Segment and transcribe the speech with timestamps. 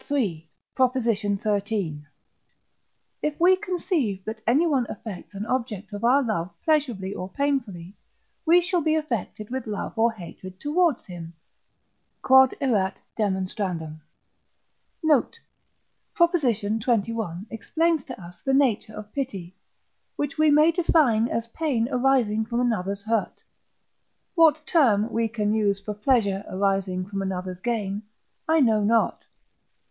[0.03, 0.49] xiii.
[0.79, 1.69] note),
[3.21, 7.93] if we conceive that anyone affects an object of our love pleasurably or painfully,
[8.43, 11.33] we shall be affected with love or hatred towards him.
[12.25, 12.57] Q.E.D.
[12.65, 12.95] Note.
[16.15, 16.33] Prop.
[16.33, 17.45] xxi.
[17.51, 19.55] explains to us the nature of Pity,
[20.15, 23.43] which we may define as pain arising from another's hurt.
[24.33, 28.01] What term we can use for pleasure arising from another's gain,
[28.49, 29.27] I know not.